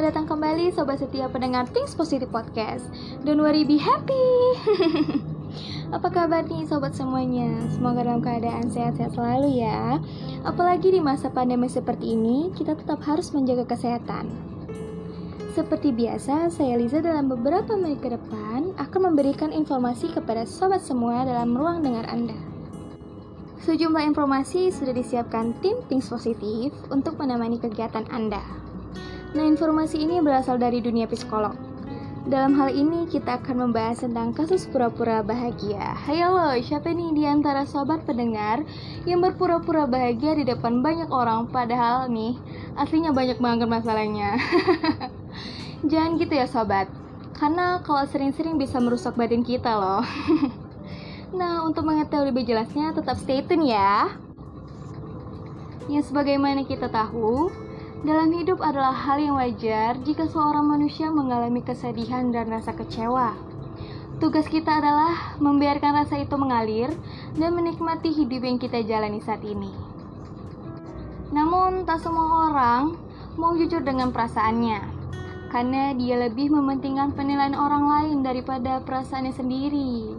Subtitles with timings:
[0.00, 2.88] selamat datang kembali sobat setia pendengar Things Positive Podcast.
[3.20, 4.32] Don't worry, be happy.
[6.00, 7.68] Apa kabar nih sobat semuanya?
[7.68, 10.00] Semoga dalam keadaan sehat-sehat selalu ya.
[10.40, 14.32] Apalagi di masa pandemi seperti ini, kita tetap harus menjaga kesehatan.
[15.52, 21.28] Seperti biasa, saya Liza dalam beberapa menit ke depan akan memberikan informasi kepada sobat semua
[21.28, 22.40] dalam ruang dengar Anda.
[23.68, 28.59] Sejumlah informasi sudah disiapkan tim Things Positif untuk menemani kegiatan Anda.
[29.30, 31.54] Nah, informasi ini berasal dari dunia psikolog.
[32.26, 35.94] Dalam hal ini, kita akan membahas tentang kasus pura-pura bahagia.
[36.02, 38.66] Halo, siapa nih di antara sobat pendengar
[39.06, 42.34] yang berpura-pura bahagia di depan banyak orang, padahal nih,
[42.74, 44.34] aslinya banyak banget masalahnya.
[45.90, 46.90] Jangan gitu ya sobat,
[47.38, 50.02] karena kalau sering-sering bisa merusak badan kita loh.
[51.38, 54.10] nah, untuk mengetahui lebih jelasnya, tetap stay tune ya.
[55.86, 57.69] Yang sebagaimana kita tahu,
[58.00, 63.36] dalam hidup adalah hal yang wajar jika seorang manusia mengalami kesedihan dan rasa kecewa.
[64.16, 66.88] Tugas kita adalah membiarkan rasa itu mengalir
[67.36, 69.72] dan menikmati hidup yang kita jalani saat ini.
[71.32, 72.96] Namun, tak semua orang
[73.36, 74.80] mau jujur dengan perasaannya,
[75.52, 80.16] karena dia lebih mementingkan penilaian orang lain daripada perasaannya sendiri.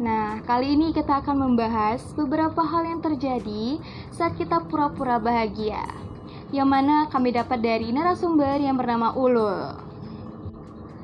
[0.00, 3.76] Nah, kali ini kita akan membahas beberapa hal yang terjadi
[4.08, 5.84] saat kita pura-pura bahagia
[6.50, 9.78] yang mana kami dapat dari narasumber yang bernama Ulul.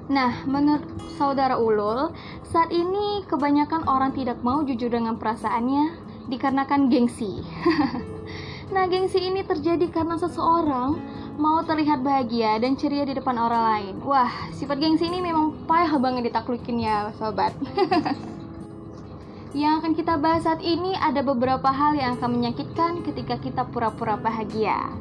[0.07, 0.87] Nah, menurut
[1.19, 2.15] saudara Ulul,
[2.47, 5.99] saat ini kebanyakan orang tidak mau jujur dengan perasaannya
[6.31, 7.43] dikarenakan gengsi.
[8.75, 10.99] nah, gengsi ini terjadi karena seseorang
[11.39, 13.95] mau terlihat bahagia dan ceria di depan orang lain.
[14.03, 17.55] Wah, sifat gengsi ini memang payah banget ditaklukin ya, sobat.
[19.57, 24.21] yang akan kita bahas saat ini ada beberapa hal yang akan menyakitkan ketika kita pura-pura
[24.21, 24.93] bahagia.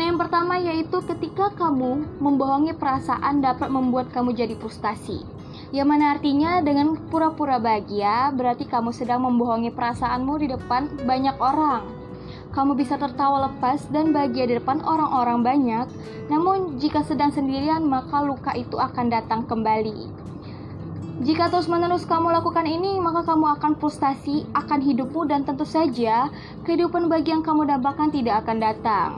[0.00, 5.20] Nah, yang pertama yaitu ketika kamu membohongi perasaan dapat membuat kamu jadi frustasi.
[5.76, 11.84] Yang mana artinya dengan pura-pura bahagia berarti kamu sedang membohongi perasaanmu di depan banyak orang.
[12.56, 15.86] Kamu bisa tertawa lepas dan bahagia di depan orang-orang banyak,
[16.32, 20.28] namun jika sedang sendirian maka luka itu akan datang kembali.
[21.18, 26.30] Jika terus-menerus kamu lakukan ini, maka kamu akan frustasi akan hidupmu dan tentu saja
[26.62, 29.10] kehidupan bagi yang kamu dambakan tidak akan datang.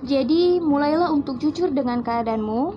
[0.00, 2.72] Jadi, mulailah untuk jujur dengan keadaanmu.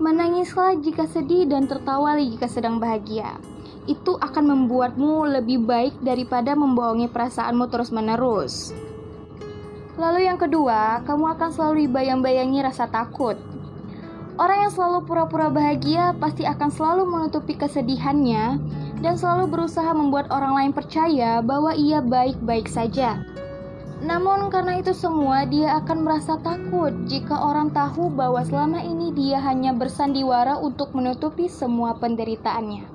[0.00, 3.36] Menangislah jika sedih dan tertawa jika sedang bahagia.
[3.84, 8.72] Itu akan membuatmu lebih baik daripada membohongi perasaanmu terus-menerus.
[10.00, 13.36] Lalu yang kedua, kamu akan selalu dibayang-bayangi rasa takut.
[14.40, 18.56] Orang yang selalu pura-pura bahagia pasti akan selalu menutupi kesedihannya
[19.04, 23.20] dan selalu berusaha membuat orang lain percaya bahwa ia baik-baik saja.
[24.02, 29.36] Namun karena itu semua dia akan merasa takut jika orang tahu bahwa selama ini dia
[29.38, 32.88] hanya bersandiwara untuk menutupi semua penderitaannya.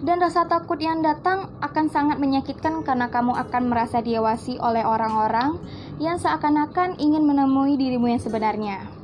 [0.00, 5.60] Dan rasa takut yang datang akan sangat menyakitkan karena kamu akan merasa diawasi oleh orang-orang
[6.00, 8.99] yang seakan-akan ingin menemui dirimu yang sebenarnya.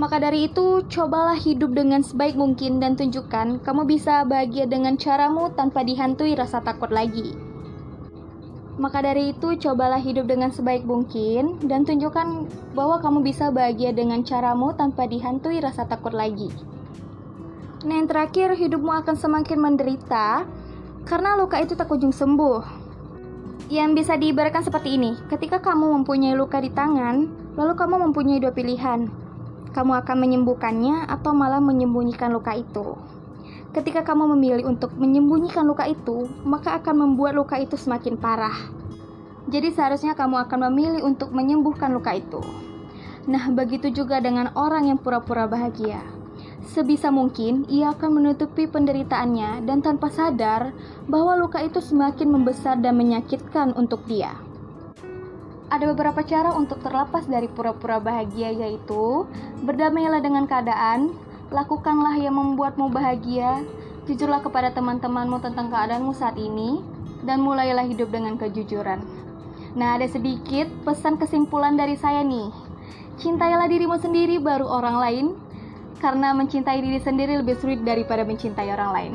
[0.00, 5.52] Maka dari itu, cobalah hidup dengan sebaik mungkin dan tunjukkan kamu bisa bahagia dengan caramu
[5.52, 7.36] tanpa dihantui rasa takut lagi.
[8.80, 14.24] Maka dari itu, cobalah hidup dengan sebaik mungkin dan tunjukkan bahwa kamu bisa bahagia dengan
[14.24, 16.48] caramu tanpa dihantui rasa takut lagi.
[17.84, 20.48] Nah, yang terakhir, hidupmu akan semakin menderita
[21.04, 22.64] karena luka itu tak kunjung sembuh.
[23.68, 27.28] Yang bisa diibaratkan seperti ini, ketika kamu mempunyai luka di tangan,
[27.60, 29.19] lalu kamu mempunyai dua pilihan.
[29.70, 32.98] Kamu akan menyembuhkannya atau malah menyembunyikan luka itu.
[33.70, 38.56] Ketika kamu memilih untuk menyembunyikan luka itu, maka akan membuat luka itu semakin parah.
[39.46, 42.42] Jadi seharusnya kamu akan memilih untuk menyembuhkan luka itu.
[43.30, 46.02] Nah, begitu juga dengan orang yang pura-pura bahagia.
[46.66, 50.74] Sebisa mungkin ia akan menutupi penderitaannya dan tanpa sadar
[51.06, 54.34] bahwa luka itu semakin membesar dan menyakitkan untuk dia.
[55.70, 59.24] Ada beberapa cara untuk terlepas dari pura-pura bahagia yaitu
[59.62, 61.14] berdamailah dengan keadaan,
[61.50, 63.66] Lakukanlah yang membuatmu bahagia.
[64.06, 66.78] Jujurlah kepada teman-temanmu tentang keadaanmu saat ini
[67.26, 69.02] dan mulailah hidup dengan kejujuran.
[69.74, 72.54] Nah, ada sedikit pesan kesimpulan dari saya nih.
[73.18, 75.26] Cintailah dirimu sendiri baru orang lain
[75.98, 79.12] karena mencintai diri sendiri lebih sulit daripada mencintai orang lain.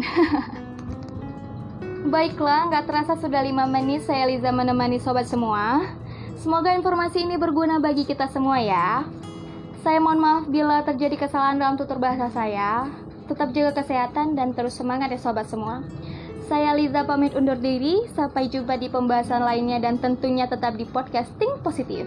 [2.13, 5.87] Baiklah, nggak terasa sudah 5 menit saya Liza menemani sobat semua.
[6.35, 9.07] Semoga informasi ini berguna bagi kita semua ya.
[9.87, 12.91] Saya mohon maaf bila terjadi kesalahan dalam tutur bahasa saya.
[13.31, 15.81] Tetap jaga kesehatan dan terus semangat ya sobat semua.
[16.45, 21.57] Saya Liza pamit undur diri, sampai jumpa di pembahasan lainnya dan tentunya tetap di podcasting
[21.65, 22.05] positif.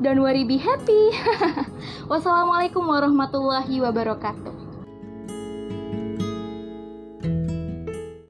[0.00, 1.16] Don't worry, be happy.
[2.10, 4.59] Wassalamualaikum warahmatullahi wabarakatuh.